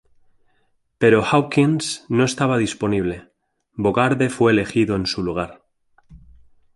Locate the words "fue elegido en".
4.31-5.05